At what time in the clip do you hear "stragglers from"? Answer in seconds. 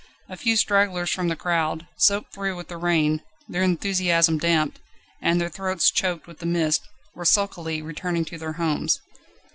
0.55-1.27